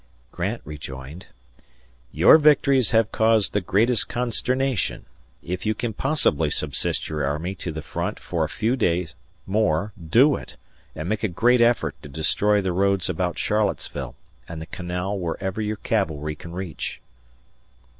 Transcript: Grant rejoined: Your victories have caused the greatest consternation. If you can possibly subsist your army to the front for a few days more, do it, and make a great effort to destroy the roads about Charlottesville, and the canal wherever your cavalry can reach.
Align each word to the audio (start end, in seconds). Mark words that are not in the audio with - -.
Grant 0.31 0.63
rejoined: 0.65 1.27
Your 2.11 2.39
victories 2.39 2.89
have 2.89 3.11
caused 3.11 3.53
the 3.53 3.61
greatest 3.61 4.09
consternation. 4.09 5.05
If 5.43 5.63
you 5.63 5.75
can 5.75 5.93
possibly 5.93 6.49
subsist 6.49 7.07
your 7.07 7.23
army 7.23 7.53
to 7.57 7.71
the 7.71 7.83
front 7.83 8.19
for 8.19 8.43
a 8.43 8.49
few 8.49 8.75
days 8.75 9.13
more, 9.45 9.93
do 10.03 10.37
it, 10.37 10.55
and 10.95 11.07
make 11.07 11.23
a 11.23 11.27
great 11.27 11.61
effort 11.61 11.93
to 12.01 12.09
destroy 12.09 12.61
the 12.63 12.71
roads 12.73 13.11
about 13.11 13.37
Charlottesville, 13.37 14.15
and 14.49 14.59
the 14.59 14.65
canal 14.65 15.19
wherever 15.19 15.61
your 15.61 15.77
cavalry 15.77 16.33
can 16.33 16.51
reach. 16.53 16.99